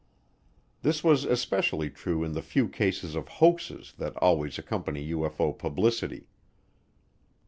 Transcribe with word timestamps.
This 0.81 1.03
was 1.03 1.25
especially 1.25 1.91
true 1.91 2.23
in 2.23 2.31
the 2.31 2.41
few 2.41 2.67
cases 2.67 3.13
of 3.13 3.27
hoaxes 3.27 3.93
that 3.99 4.17
always 4.17 4.57
accompany 4.57 5.07
UFO 5.11 5.55
publicity. 5.55 6.25